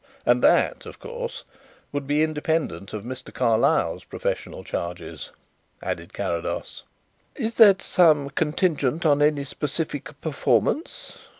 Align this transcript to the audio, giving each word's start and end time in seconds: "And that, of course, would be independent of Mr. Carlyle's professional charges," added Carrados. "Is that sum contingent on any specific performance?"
"And 0.25 0.43
that, 0.43 0.87
of 0.87 0.97
course, 0.97 1.43
would 1.91 2.07
be 2.07 2.23
independent 2.23 2.91
of 2.91 3.03
Mr. 3.03 3.31
Carlyle's 3.31 4.03
professional 4.03 4.63
charges," 4.63 5.29
added 5.83 6.11
Carrados. 6.11 6.81
"Is 7.35 7.53
that 7.57 7.83
sum 7.83 8.31
contingent 8.31 9.05
on 9.05 9.21
any 9.21 9.43
specific 9.45 10.19
performance?" 10.19 11.17